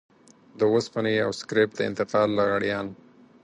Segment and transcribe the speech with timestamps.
[0.59, 2.87] د وسپنې او سکريپ د انتقال لغړيان.